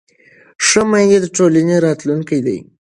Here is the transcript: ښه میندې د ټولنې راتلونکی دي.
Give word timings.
ښه 0.65 0.81
میندې 0.91 1.17
د 1.21 1.25
ټولنې 1.35 1.75
راتلونکی 1.85 2.39
دي. 2.45 2.57